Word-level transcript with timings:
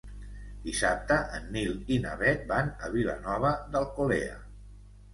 Dissabte 0.63 1.17
en 1.41 1.45
Nil 1.57 1.77
i 1.97 2.01
na 2.07 2.15
Bet 2.23 2.49
van 2.55 2.75
a 2.89 2.93
Vilanova 2.99 3.55
d'Alcolea. 3.73 4.45